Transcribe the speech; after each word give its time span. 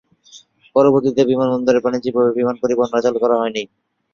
পরবর্তীতে 0.75 1.21
বিমানবন্দরে 1.29 1.79
বাণিজ্যিকভাবে 1.85 2.31
বিমান 2.37 2.55
পরিবহন 2.61 2.91
আর 2.91 3.03
চালু 3.05 3.17
হয়নি। 3.19 3.63